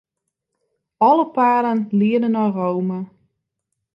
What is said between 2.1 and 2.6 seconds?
nei